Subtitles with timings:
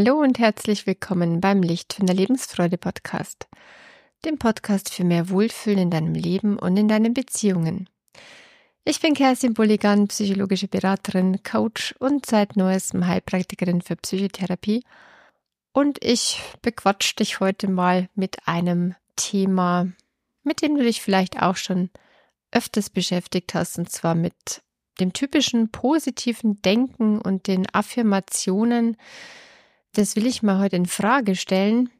[0.00, 3.48] Hallo und herzlich willkommen beim Licht von der Lebensfreude Podcast,
[4.24, 7.90] dem Podcast für mehr Wohlfühlen in deinem Leben und in deinen Beziehungen.
[8.84, 14.84] Ich bin Kerstin Bulligan, psychologische Beraterin, Coach und seit neuestem Heilpraktikerin für Psychotherapie.
[15.72, 19.88] Und ich bequatsch dich heute mal mit einem Thema,
[20.44, 21.90] mit dem du dich vielleicht auch schon
[22.52, 24.62] öfters beschäftigt hast, und zwar mit
[25.00, 28.96] dem typischen positiven Denken und den Affirmationen.
[29.92, 31.90] Das will ich mal heute in Frage stellen,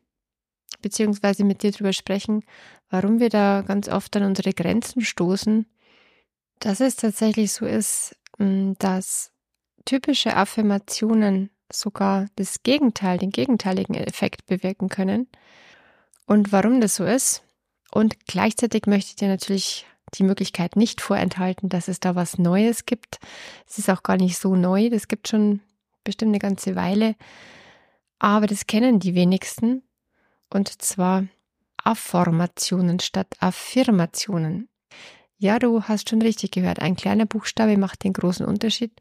[0.83, 2.45] beziehungsweise mit dir darüber sprechen,
[2.91, 5.66] warum wir da ganz oft an unsere Grenzen stoßen.
[6.61, 9.33] Dass es tatsächlich so ist, hm, dass
[9.84, 15.28] typische Affirmationen sogar das Gegenteil, den gegenteiligen Effekt bewirken können.
[16.27, 17.42] Und warum das so ist.
[17.91, 22.86] Und gleichzeitig möchte ich dir natürlich die Möglichkeit nicht vorenthalten, dass es da was Neues
[22.86, 23.19] gibt.
[23.66, 25.61] Es ist auch gar nicht so neu, das gibt schon
[26.05, 27.14] bestimmt eine ganze Weile.
[28.19, 29.83] Aber das kennen die wenigsten.
[30.50, 31.27] Und zwar
[31.83, 34.69] Afformationen statt Affirmationen.
[35.36, 36.80] Ja, du hast schon richtig gehört.
[36.80, 38.92] Ein kleiner Buchstabe macht den großen Unterschied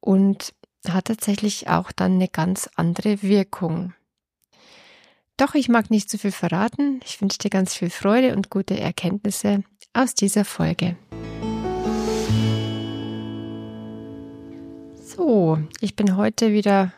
[0.00, 0.52] und
[0.88, 3.94] hat tatsächlich auch dann eine ganz andere Wirkung.
[5.36, 7.00] Doch ich mag nicht zu viel verraten.
[7.04, 10.96] Ich wünsche dir ganz viel Freude und gute Erkenntnisse aus dieser Folge.
[15.02, 16.92] So, ich bin heute wieder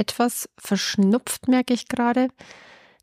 [0.00, 2.28] etwas verschnupft, merke ich gerade.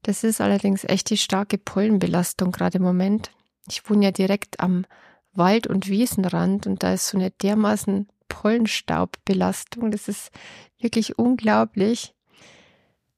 [0.03, 3.31] Das ist allerdings echt die starke Pollenbelastung gerade im Moment.
[3.69, 4.85] Ich wohne ja direkt am
[5.33, 9.91] Wald- und Wiesenrand und da ist so eine dermaßen Pollenstaubbelastung.
[9.91, 10.31] Das ist
[10.79, 12.15] wirklich unglaublich.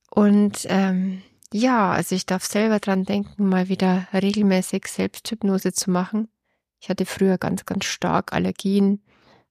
[0.09, 1.21] Und ähm,
[1.53, 6.27] ja, also ich darf selber dran denken, mal wieder regelmäßig Selbsthypnose zu machen.
[6.81, 9.01] Ich hatte früher ganz, ganz stark Allergien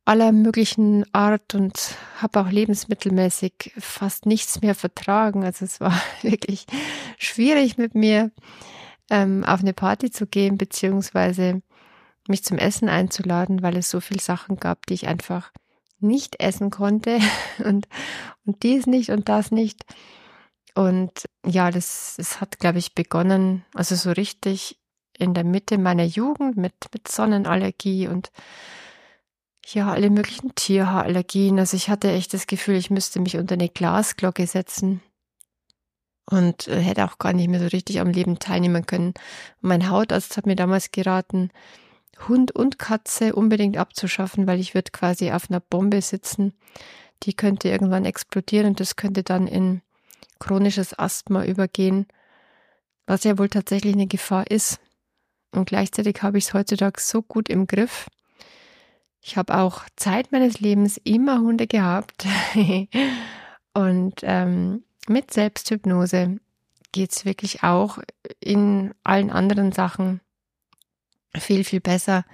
[0.08, 5.44] aller möglichen Art und habe auch lebensmittelmäßig fast nichts mehr vertragen.
[5.44, 6.64] Also es war wirklich
[7.18, 8.30] schwierig mit mir
[9.10, 11.60] ähm, auf eine Party zu gehen, beziehungsweise
[12.26, 15.52] mich zum Essen einzuladen, weil es so viele Sachen gab, die ich einfach
[16.00, 17.18] nicht essen konnte
[17.64, 17.86] und,
[18.46, 19.84] und dies nicht und das nicht.
[20.74, 24.78] Und ja, das, das hat, glaube ich, begonnen, also so richtig
[25.18, 28.30] in der Mitte meiner Jugend mit, mit Sonnenallergie und
[29.74, 31.58] ja, alle möglichen Tierhaarallergien.
[31.58, 35.00] Also ich hatte echt das Gefühl, ich müsste mich unter eine Glasglocke setzen
[36.30, 39.14] und äh, hätte auch gar nicht mehr so richtig am Leben teilnehmen können.
[39.60, 41.50] Mein Hautarzt hat mir damals geraten,
[42.28, 46.54] Hund und Katze unbedingt abzuschaffen, weil ich würde quasi auf einer Bombe sitzen.
[47.22, 49.82] Die könnte irgendwann explodieren und das könnte dann in
[50.38, 52.06] chronisches Asthma übergehen,
[53.06, 54.80] was ja wohl tatsächlich eine Gefahr ist.
[55.52, 58.08] Und gleichzeitig habe ich es heutzutage so gut im Griff.
[59.28, 62.24] Ich habe auch Zeit meines Lebens immer Hunde gehabt.
[63.74, 66.40] und ähm, mit Selbsthypnose
[66.92, 67.98] geht es wirklich auch
[68.40, 70.22] in allen anderen Sachen
[71.36, 72.24] viel, viel besser.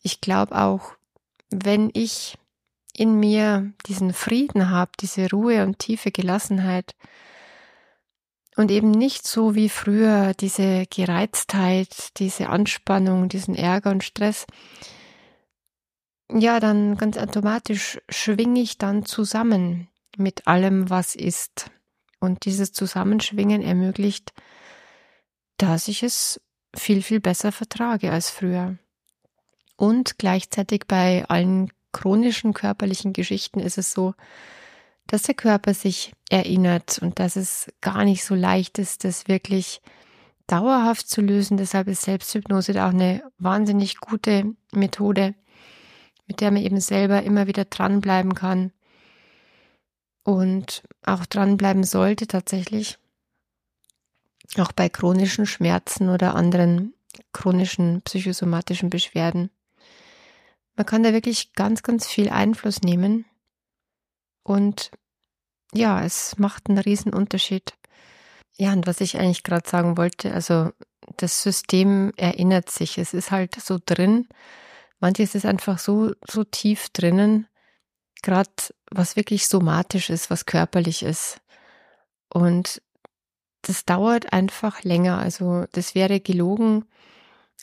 [0.00, 0.92] Ich glaube auch,
[1.50, 2.38] wenn ich
[2.94, 6.94] in mir diesen Frieden habe, diese Ruhe und tiefe Gelassenheit,
[8.54, 14.46] und eben nicht so wie früher diese Gereiztheit, diese Anspannung, diesen Ärger und Stress.
[16.30, 21.70] Ja, dann ganz automatisch schwinge ich dann zusammen mit allem, was ist.
[22.20, 24.32] Und dieses Zusammenschwingen ermöglicht,
[25.56, 26.40] dass ich es
[26.76, 28.76] viel, viel besser vertrage als früher.
[29.76, 34.14] Und gleichzeitig bei allen chronischen körperlichen Geschichten ist es so,
[35.06, 39.80] dass der Körper sich erinnert und dass es gar nicht so leicht ist, das wirklich
[40.46, 41.56] dauerhaft zu lösen.
[41.56, 45.34] Deshalb ist Selbsthypnose da auch eine wahnsinnig gute Methode,
[46.28, 48.72] mit der man eben selber immer wieder dranbleiben kann
[50.22, 52.98] und auch dranbleiben sollte tatsächlich.
[54.56, 56.94] Auch bei chronischen Schmerzen oder anderen
[57.32, 59.50] chronischen psychosomatischen Beschwerden.
[60.76, 63.24] Man kann da wirklich ganz, ganz viel Einfluss nehmen
[64.44, 64.90] und
[65.74, 67.74] ja, es macht einen riesen Unterschied.
[68.56, 70.70] Ja, und was ich eigentlich gerade sagen wollte, also
[71.16, 72.98] das System erinnert sich.
[72.98, 74.28] Es ist halt so drin.
[75.00, 77.46] Manches ist einfach so, so tief drinnen.
[78.22, 78.50] Gerade
[78.90, 81.40] was wirklich somatisch ist, was körperlich ist.
[82.32, 82.82] Und
[83.62, 85.18] das dauert einfach länger.
[85.18, 86.84] Also das wäre gelogen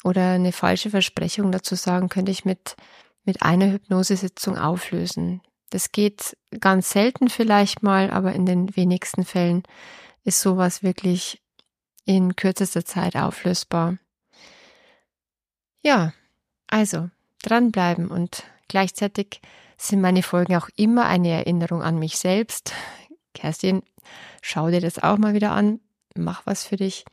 [0.03, 2.75] oder eine falsche Versprechung dazu sagen, könnte ich mit,
[3.23, 5.41] mit einer Hypnosesitzung auflösen.
[5.69, 9.63] Das geht ganz selten vielleicht mal, aber in den wenigsten Fällen
[10.23, 11.41] ist sowas wirklich
[12.05, 13.97] in kürzester Zeit auflösbar.
[15.81, 16.13] Ja,
[16.67, 17.09] also
[17.43, 19.41] dranbleiben und gleichzeitig
[19.77, 22.73] sind meine Folgen auch immer eine Erinnerung an mich selbst.
[23.33, 23.83] Kerstin,
[24.41, 25.79] schau dir das auch mal wieder an,
[26.15, 27.05] mach was für dich.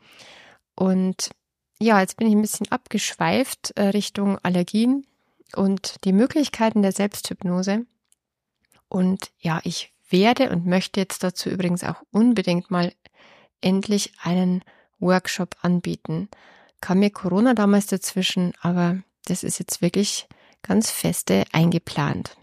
[0.74, 1.30] Und
[1.80, 5.06] ja, jetzt bin ich ein bisschen abgeschweift äh, Richtung Allergien
[5.56, 7.84] und die Möglichkeiten der Selbsthypnose.
[8.88, 12.92] Und ja, ich werde und möchte jetzt dazu übrigens auch unbedingt mal
[13.60, 14.62] endlich einen
[15.00, 16.28] Workshop anbieten.
[16.80, 20.28] Kam mir Corona damals dazwischen, aber das ist jetzt wirklich
[20.62, 22.36] ganz feste eingeplant.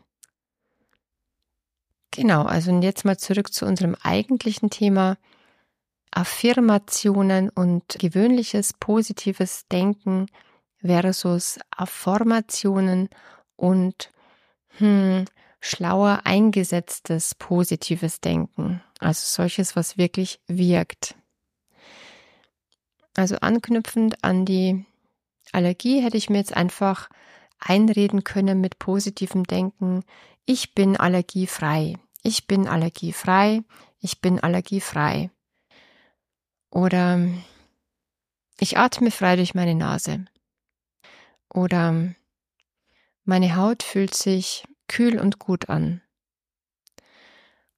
[2.12, 5.18] Genau, also jetzt mal zurück zu unserem eigentlichen Thema.
[6.12, 10.26] Affirmationen und gewöhnliches positives Denken
[10.82, 13.10] versus Affirmationen
[13.56, 14.12] und
[14.78, 15.26] hm,
[15.62, 18.82] schlauer eingesetztes positives Denken.
[19.00, 21.16] Also solches, was wirklich wirkt.
[23.16, 24.86] Also anknüpfend an die
[25.52, 27.10] Allergie hätte ich mir jetzt einfach
[27.60, 30.04] einreden können mit positivem Denken.
[30.46, 31.98] Ich bin allergiefrei.
[32.24, 33.64] Ich bin allergiefrei.
[34.00, 35.30] Ich bin allergiefrei.
[36.72, 37.28] Oder
[38.60, 40.26] ich atme frei durch meine Nase.
[41.54, 42.14] Oder
[43.24, 46.02] meine Haut fühlt sich kühl und gut an.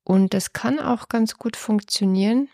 [0.03, 2.49] Und das kann auch ganz gut funktionieren,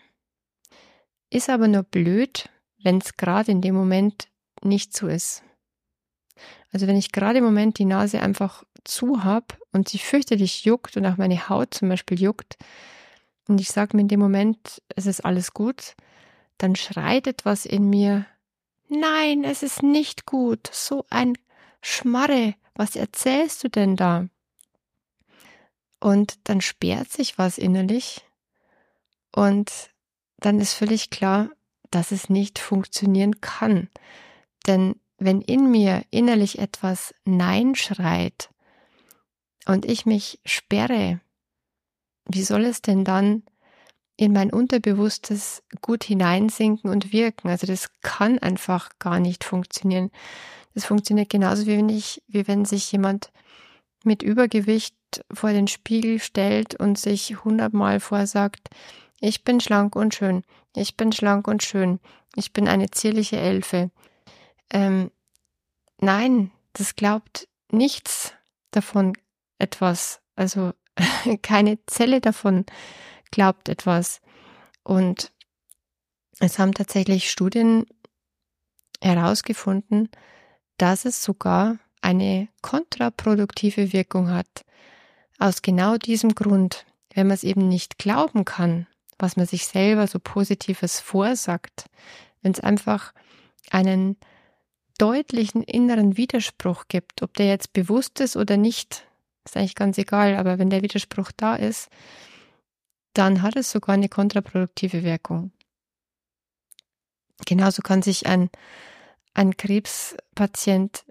[1.30, 2.50] ist aber nur blöd,
[2.82, 4.28] wenn es gerade in dem Moment
[4.64, 5.42] nicht so ist.
[6.72, 10.96] Also wenn ich gerade im Moment die Nase einfach zu habe und sie fürchterlich juckt
[10.96, 12.56] und auch meine Haut zum Beispiel juckt
[13.48, 15.94] und ich sage mir in dem Moment, es ist alles gut,
[16.58, 18.26] dann schreit etwas in mir,
[18.88, 21.36] nein, es ist nicht gut, so ein
[21.80, 24.28] Schmarre, was erzählst du denn da?
[26.00, 28.24] Und dann sperrt sich was innerlich
[29.34, 29.90] und
[30.38, 31.50] dann ist völlig klar,
[31.90, 33.88] dass es nicht funktionieren kann.
[34.68, 38.50] Denn wenn in mir innerlich etwas Nein schreit
[39.66, 41.20] und ich mich sperre,
[42.26, 43.42] wie soll es denn dann
[44.16, 47.48] in mein Unterbewusstes gut hineinsinken und wirken?
[47.48, 50.10] Also das kann einfach gar nicht funktionieren.
[50.74, 53.32] Das funktioniert genauso wie wenn ich, wie wenn sich jemand
[54.04, 54.94] mit Übergewicht
[55.32, 58.68] vor den Spiegel stellt und sich hundertmal vorsagt,
[59.20, 60.44] ich bin schlank und schön,
[60.76, 61.98] ich bin schlank und schön,
[62.36, 63.90] ich bin eine zierliche Elfe.
[64.70, 65.10] Ähm,
[66.00, 68.32] nein, das glaubt nichts
[68.70, 69.14] davon
[69.58, 70.20] etwas.
[70.36, 70.72] Also
[71.42, 72.66] keine Zelle davon
[73.30, 74.20] glaubt etwas.
[74.82, 75.32] Und
[76.40, 77.86] es haben tatsächlich Studien
[79.00, 80.08] herausgefunden,
[80.76, 84.64] dass es sogar eine kontraproduktive Wirkung hat.
[85.38, 88.86] Aus genau diesem Grund, wenn man es eben nicht glauben kann,
[89.18, 91.86] was man sich selber so Positives vorsagt,
[92.42, 93.12] wenn es einfach
[93.70, 94.16] einen
[94.98, 99.06] deutlichen inneren Widerspruch gibt, ob der jetzt bewusst ist oder nicht,
[99.44, 101.88] ist eigentlich ganz egal, aber wenn der Widerspruch da ist,
[103.14, 105.52] dann hat es sogar eine kontraproduktive Wirkung.
[107.46, 108.50] Genauso kann sich ein,
[109.34, 111.04] ein Krebspatient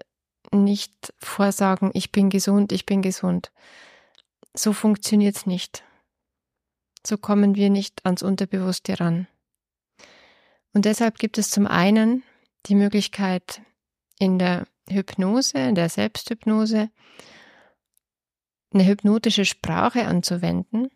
[0.52, 3.50] nicht vorsagen, ich bin gesund, ich bin gesund.
[4.54, 5.84] So funktioniert es nicht.
[7.06, 9.26] So kommen wir nicht ans Unterbewusste ran.
[10.72, 12.22] Und deshalb gibt es zum einen
[12.66, 13.62] die Möglichkeit
[14.18, 16.90] in der Hypnose, in der Selbsthypnose,
[18.72, 20.90] eine hypnotische Sprache anzuwenden.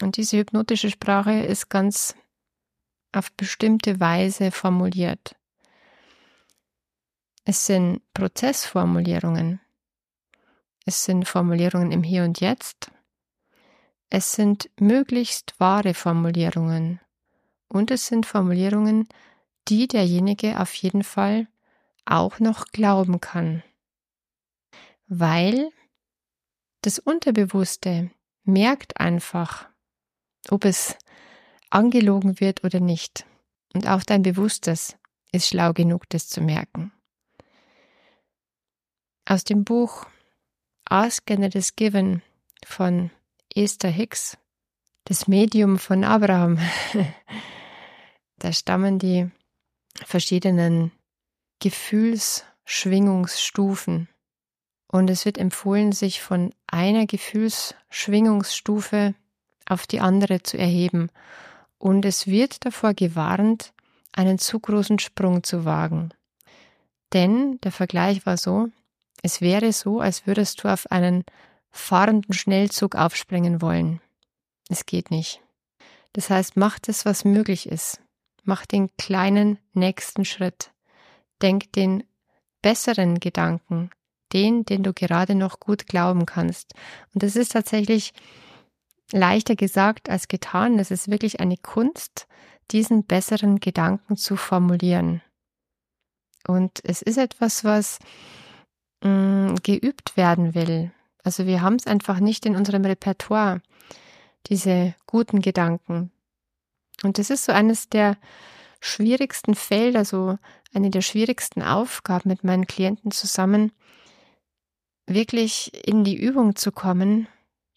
[0.00, 2.14] Und diese hypnotische Sprache ist ganz
[3.12, 5.36] auf bestimmte Weise formuliert.
[7.44, 9.60] Es sind Prozessformulierungen.
[10.86, 12.90] Es sind Formulierungen im Hier und Jetzt.
[14.10, 17.00] Es sind möglichst wahre Formulierungen.
[17.68, 19.08] Und es sind Formulierungen,
[19.68, 21.48] die derjenige auf jeden Fall
[22.04, 23.62] auch noch glauben kann.
[25.06, 25.70] Weil
[26.82, 28.10] das Unterbewusste
[28.44, 29.68] merkt einfach,
[30.48, 30.96] ob es
[31.70, 33.24] angelogen wird oder nicht.
[33.74, 34.96] Und auch dein Bewusstes
[35.30, 36.92] ist schlau genug, das zu merken.
[39.24, 40.06] Aus dem Buch
[40.84, 42.22] Ask and It is Given
[42.66, 43.10] von
[43.54, 44.36] Esther Hicks,
[45.04, 46.58] das Medium von Abraham.
[48.38, 49.30] da stammen die
[50.04, 50.92] verschiedenen
[51.62, 54.08] Gefühlsschwingungsstufen.
[54.88, 59.14] Und es wird empfohlen, sich von einer Gefühlsschwingungsstufe
[59.66, 61.10] auf die andere zu erheben.
[61.78, 63.72] Und es wird davor gewarnt,
[64.12, 66.12] einen zu großen Sprung zu wagen.
[67.12, 68.66] Denn der Vergleich war so,
[69.22, 71.22] es wäre so, als würdest du auf einen
[71.70, 74.00] fahrenden Schnellzug aufspringen wollen.
[74.68, 75.40] Es geht nicht.
[76.12, 78.00] Das heißt, mach das, was möglich ist.
[78.42, 80.71] Mach den kleinen nächsten Schritt.
[81.42, 82.04] Denk den
[82.62, 83.90] besseren Gedanken,
[84.32, 86.74] den, den du gerade noch gut glauben kannst.
[87.12, 88.14] Und das ist tatsächlich
[89.10, 90.78] leichter gesagt als getan.
[90.78, 92.26] Es ist wirklich eine Kunst,
[92.70, 95.20] diesen besseren Gedanken zu formulieren.
[96.46, 97.98] Und es ist etwas, was
[99.02, 99.10] mh,
[99.52, 100.92] mm, geübt werden will.
[101.24, 103.60] Also wir haben es einfach nicht in unserem Repertoire,
[104.46, 106.10] diese guten Gedanken.
[107.02, 108.16] Und das ist so eines der
[108.82, 110.38] schwierigsten Felder, so
[110.74, 113.72] eine der schwierigsten Aufgaben mit meinen Klienten zusammen,
[115.06, 117.28] wirklich in die Übung zu kommen,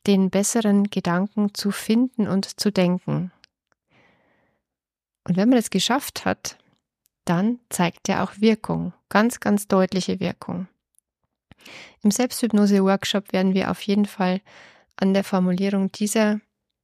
[0.07, 3.31] den besseren Gedanken zu finden und zu denken.
[5.27, 6.57] Und wenn man es geschafft hat,
[7.23, 10.67] dann zeigt er auch Wirkung, ganz, ganz deutliche Wirkung.
[12.03, 14.41] Im Selbsthypnose-Workshop werden wir auf jeden Fall
[14.97, 16.39] an der Formulierung dieser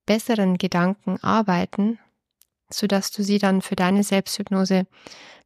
[0.05, 1.99] besseren Gedanken arbeiten,
[2.73, 4.87] sodass du sie dann für deine Selbsthypnose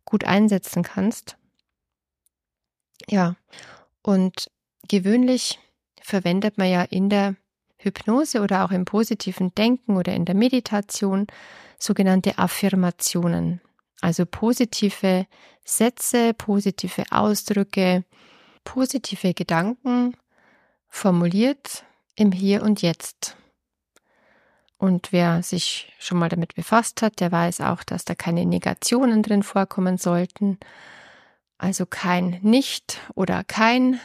[0.05, 1.38] gut einsetzen kannst.
[3.08, 3.36] Ja,
[4.01, 4.50] und
[4.88, 5.60] gewöhnlich
[6.01, 7.36] verwendet man ja in der
[7.77, 11.27] Hypnose oder auch im positiven Denken oder in der Meditation
[11.77, 13.62] sogenannte Affirmationen,
[14.01, 15.27] also positive
[15.63, 18.05] Sätze, positive Ausdrücke,
[18.63, 20.15] positive Gedanken
[20.88, 21.84] formuliert
[22.15, 23.36] im Hier und Jetzt.
[24.77, 29.24] Und wer sich schon mal damit befasst hat, der weiß auch, dass da keine Negationen
[29.24, 30.60] drin vorkommen sollten.
[31.58, 34.00] Also kein Nicht oder kein.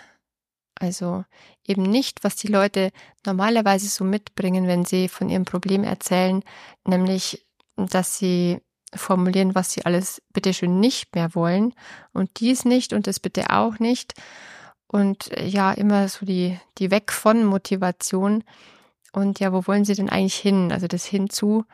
[0.76, 1.24] Also
[1.66, 2.90] eben nicht, was die Leute
[3.26, 6.42] normalerweise so mitbringen, wenn sie von ihrem Problem erzählen,
[6.86, 7.46] nämlich,
[7.76, 8.60] dass sie
[8.94, 11.74] formulieren, was sie alles bitteschön nicht mehr wollen
[12.12, 14.14] und dies nicht und das bitte auch nicht.
[14.86, 18.42] Und ja, immer so die, die Weg von Motivation.
[19.12, 20.72] Und ja, wo wollen sie denn eigentlich hin?
[20.72, 21.64] Also das Hinzu,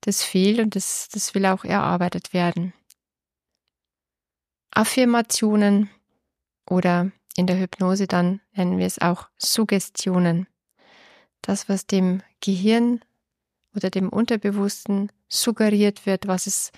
[0.00, 2.72] das fehlt und das, das will auch erarbeitet werden.
[4.70, 5.90] Affirmationen
[6.68, 10.46] oder in der Hypnose dann nennen wir es auch Suggestionen.
[11.40, 13.00] Das, was dem Gehirn
[13.74, 16.72] oder dem Unterbewussten suggeriert wird, was es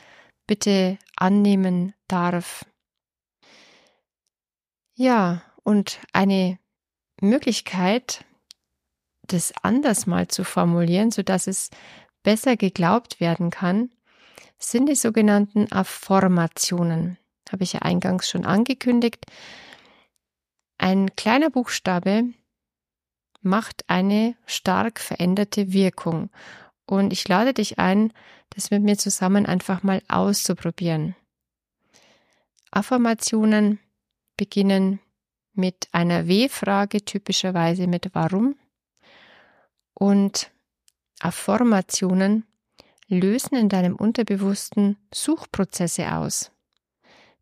[0.47, 2.65] bitte annehmen darf.
[4.95, 6.59] Ja, und eine
[7.21, 8.25] Möglichkeit,
[9.27, 11.71] das anders mal zu formulieren, so dass es
[12.23, 13.91] besser geglaubt werden kann,
[14.59, 17.19] sind die sogenannten Affirmationen.
[17.51, 19.27] Habe ich ja eingangs schon angekündigt.
[20.79, 22.25] Ein kleiner Buchstabe
[23.43, 26.31] macht eine stark veränderte Wirkung.
[26.87, 28.13] Und ich lade dich ein,
[28.51, 31.15] das mit mir zusammen einfach mal auszuprobieren.
[32.71, 33.79] Affirmationen
[34.37, 35.01] beginnen
[35.53, 38.57] mit einer W-Frage, typischerweise mit Warum.
[39.95, 40.51] Und
[41.21, 42.45] Affirmationen
[43.09, 46.51] lösen in deinem Unterbewussten Suchprozesse aus.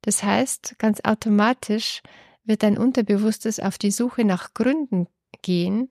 [0.03, 2.03] Das heißt, ganz automatisch
[2.45, 5.07] wird dein Unterbewusstes auf die Suche nach Gründen
[5.43, 5.91] gehen,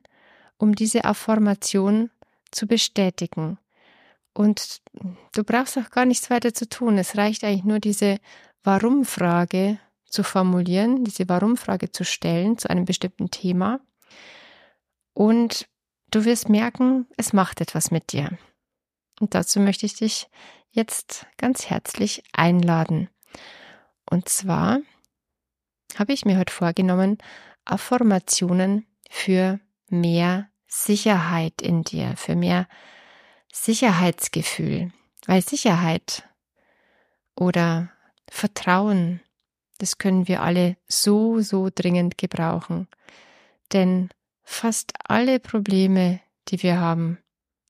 [0.58, 2.12] um diese Affirmation
[2.52, 3.58] zu bestätigen.
[4.34, 4.82] Und
[5.34, 6.98] du brauchst auch gar nichts weiter zu tun.
[6.98, 8.18] Es reicht eigentlich nur diese
[8.64, 13.80] Warum-Frage zu formulieren, diese Warum-Frage zu stellen zu einem bestimmten Thema.
[15.14, 15.68] Und
[16.12, 18.38] Du wirst merken, es macht etwas mit dir.
[19.22, 20.28] Und dazu möchte ich dich
[20.72, 23.10] jetzt ganz herzlich einladen.
[24.10, 24.80] Und zwar
[25.98, 27.18] habe ich mir heute vorgenommen,
[27.64, 32.68] Affirmationen für mehr Sicherheit in dir, für mehr
[33.54, 34.92] Sicherheitsgefühl.
[35.28, 36.28] Weil Sicherheit
[37.36, 37.90] oder
[38.30, 39.22] Vertrauen,
[39.78, 42.88] das können wir alle so, so dringend gebrauchen.
[43.72, 44.10] Denn
[44.54, 47.18] Fast alle Probleme, die wir haben,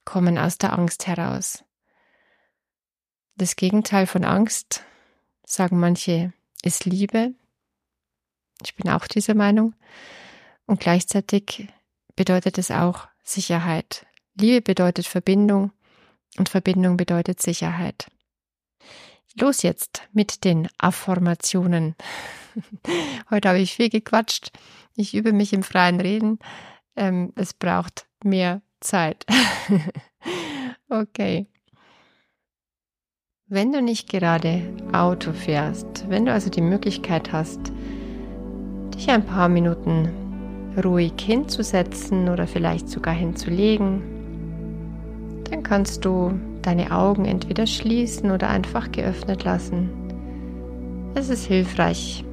[0.04, 1.64] kommen aus der Angst heraus.
[3.36, 4.84] Das Gegenteil von Angst,
[5.46, 6.34] sagen manche,
[6.64, 7.34] ist Liebe.
[8.64, 9.74] Ich bin auch dieser Meinung.
[10.66, 11.70] Und gleichzeitig
[12.16, 14.08] bedeutet es auch Sicherheit.
[14.34, 15.72] Liebe bedeutet Verbindung
[16.38, 18.08] und Verbindung bedeutet Sicherheit.
[19.36, 21.96] Los jetzt mit den Affirmationen.
[23.30, 24.52] Heute habe ich viel gequatscht.
[24.96, 26.40] Ich übe mich im freien Reden.
[26.96, 29.26] Ähm, es braucht mehr Zeit.
[30.90, 31.48] okay.
[33.48, 34.62] Wenn du nicht gerade
[34.94, 37.60] Auto fährst, wenn du also die Möglichkeit hast,
[38.96, 40.10] dich ein paar Minuten
[40.82, 44.02] ruhig hinzusetzen oder vielleicht sogar hinzulegen,
[45.50, 49.90] dann kannst du deine Augen entweder schließen oder einfach geöffnet lassen.
[51.14, 52.24] Es ist hilfreich,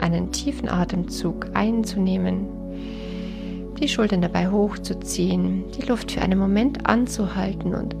[0.00, 2.48] einen tiefen Atemzug einzunehmen
[3.76, 7.94] die Schultern dabei hochzuziehen, die Luft für einen Moment anzuhalten und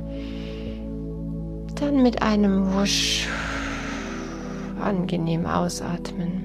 [1.80, 3.28] dann mit einem Wusch
[4.80, 6.44] angenehm ausatmen.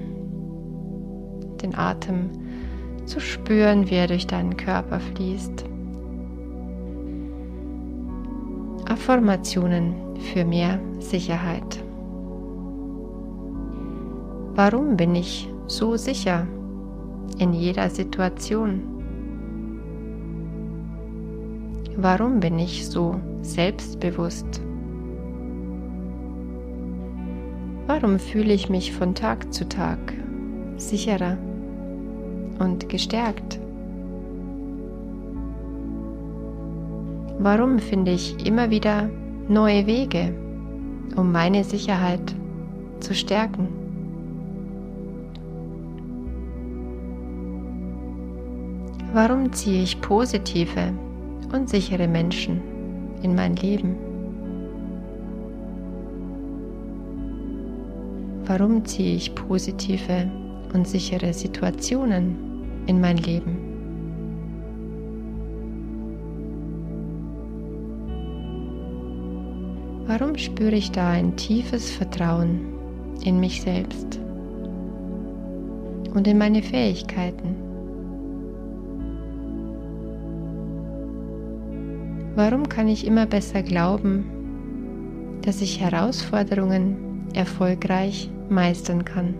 [1.62, 2.30] Den Atem
[3.06, 5.64] zu spüren, wie er durch deinen Körper fließt.
[8.88, 9.94] Affirmationen
[10.32, 11.82] für mehr Sicherheit.
[14.54, 16.46] Warum bin ich so sicher
[17.38, 18.91] in jeder Situation?
[21.96, 24.62] Warum bin ich so selbstbewusst?
[27.86, 29.98] Warum fühle ich mich von Tag zu Tag
[30.78, 31.36] sicherer
[32.58, 33.60] und gestärkt?
[37.38, 39.10] Warum finde ich immer wieder
[39.48, 40.32] neue Wege,
[41.16, 42.34] um meine Sicherheit
[43.00, 43.68] zu stärken?
[49.12, 50.94] Warum ziehe ich positive
[51.52, 52.60] und sichere Menschen
[53.22, 53.96] in mein Leben?
[58.44, 60.30] Warum ziehe ich positive
[60.74, 62.36] und sichere Situationen
[62.86, 63.56] in mein Leben?
[70.06, 72.60] Warum spüre ich da ein tiefes Vertrauen
[73.24, 74.18] in mich selbst
[76.12, 77.71] und in meine Fähigkeiten?
[82.34, 84.24] Warum kann ich immer besser glauben,
[85.42, 89.34] dass ich Herausforderungen erfolgreich meistern kann?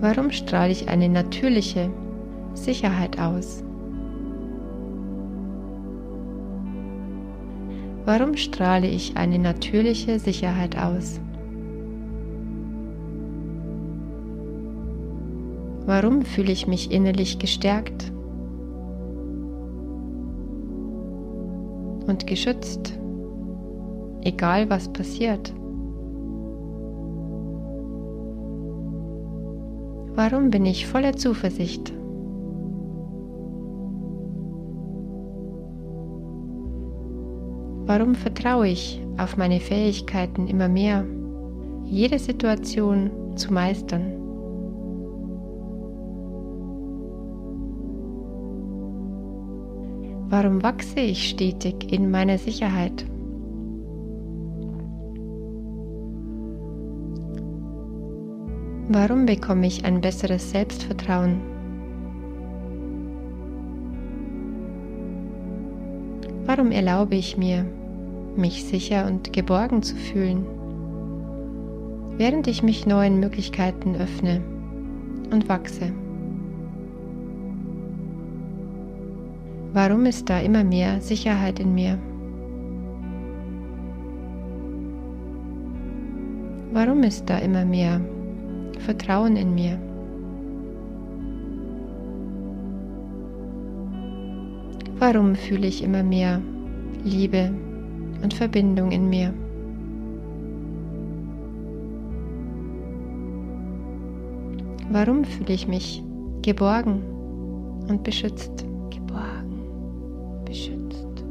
[0.00, 1.90] Warum strahle ich eine natürliche
[2.54, 3.62] Sicherheit aus?
[8.06, 11.20] Warum strahle ich eine natürliche Sicherheit aus?
[15.96, 18.10] Warum fühle ich mich innerlich gestärkt
[22.08, 22.98] und geschützt,
[24.22, 25.54] egal was passiert?
[30.16, 31.92] Warum bin ich voller Zuversicht?
[37.86, 41.04] Warum vertraue ich auf meine Fähigkeiten immer mehr,
[41.84, 44.23] jede Situation zu meistern?
[50.36, 53.06] Warum wachse ich stetig in meiner Sicherheit?
[58.88, 61.40] Warum bekomme ich ein besseres Selbstvertrauen?
[66.46, 67.64] Warum erlaube ich mir,
[68.34, 70.44] mich sicher und geborgen zu fühlen,
[72.18, 74.42] während ich mich neuen Möglichkeiten öffne
[75.30, 75.92] und wachse?
[79.74, 81.98] Warum ist da immer mehr Sicherheit in mir?
[86.72, 88.00] Warum ist da immer mehr
[88.78, 89.76] Vertrauen in mir?
[95.00, 96.40] Warum fühle ich immer mehr
[97.02, 97.52] Liebe
[98.22, 99.34] und Verbindung in mir?
[104.92, 106.00] Warum fühle ich mich
[106.42, 107.02] geborgen
[107.88, 108.64] und beschützt?
[110.54, 111.24] Geborgen, beschützt,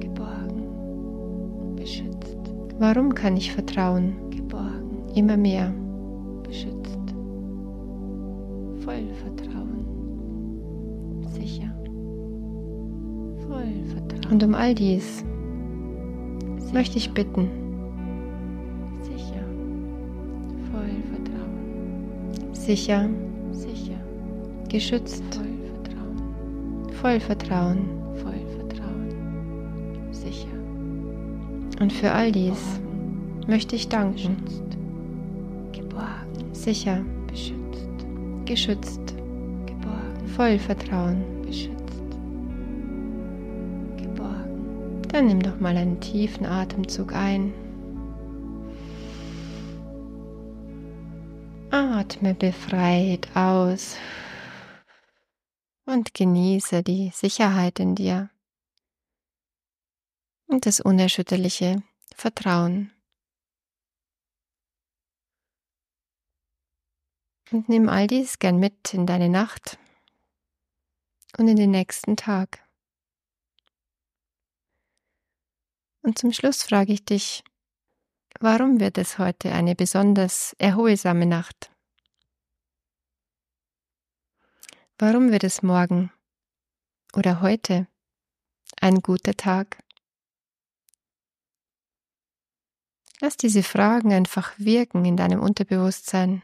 [0.00, 2.38] geborgen, beschützt.
[2.80, 4.16] Warum kann ich vertrauen?
[4.30, 5.72] Geborgen, immer mehr,
[6.42, 6.98] beschützt,
[8.82, 9.86] voll Vertrauen,
[11.32, 11.72] sicher.
[14.30, 16.74] Und um all dies Sicher.
[16.74, 17.48] möchte ich bitten.
[19.02, 19.44] Sicher.
[20.72, 22.52] Voll Vertrauen.
[22.52, 23.08] Sicher.
[23.52, 24.00] Sicher.
[24.68, 25.29] Geschützt.
[27.00, 27.88] Voll Vertrauen.
[28.22, 30.12] Voll Vertrauen.
[30.12, 30.48] Sicher.
[31.80, 33.44] Und für all dies Geborgen.
[33.48, 34.36] möchte ich danken.
[34.44, 34.78] Geschützt.
[35.72, 36.54] Geborgen.
[36.54, 37.00] Sicher.
[37.26, 38.06] Beschützt.
[38.44, 39.14] Geschützt.
[39.66, 40.28] Geborgen.
[40.36, 41.24] Voll Vertrauen.
[45.12, 47.52] Dann nimm doch mal einen tiefen Atemzug ein.
[51.70, 53.96] Atme befreit aus
[55.90, 58.30] und genieße die Sicherheit in dir
[60.46, 61.82] und das unerschütterliche
[62.14, 62.92] Vertrauen.
[67.50, 69.78] Und nimm all dies gern mit in deine Nacht
[71.36, 72.64] und in den nächsten Tag.
[76.02, 77.44] Und zum Schluss frage ich dich,
[78.38, 81.70] warum wird es heute eine besonders erholsame Nacht?
[85.02, 86.12] Warum wird es morgen
[87.14, 87.86] oder heute
[88.82, 89.82] ein guter Tag?
[93.18, 96.42] Lass diese Fragen einfach wirken in deinem Unterbewusstsein.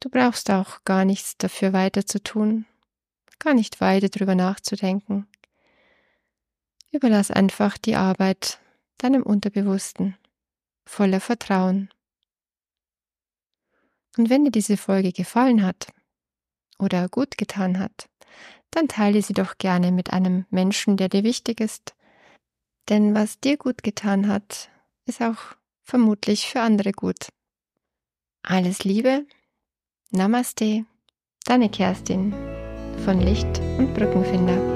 [0.00, 2.66] Du brauchst auch gar nichts dafür weiter zu tun,
[3.38, 5.28] gar nicht weiter drüber nachzudenken.
[6.90, 8.58] Überlass einfach die Arbeit
[8.98, 10.16] deinem Unterbewussten
[10.84, 11.88] voller Vertrauen.
[14.16, 15.88] Und wenn dir diese Folge gefallen hat
[16.78, 18.06] oder gut getan hat,
[18.70, 21.94] dann teile sie doch gerne mit einem Menschen, der dir wichtig ist.
[22.88, 24.70] Denn was dir gut getan hat,
[25.06, 27.28] ist auch vermutlich für andere gut.
[28.42, 29.26] Alles Liebe,
[30.10, 30.84] Namaste,
[31.44, 32.32] deine Kerstin
[33.04, 34.71] von Licht und Brückenfinder.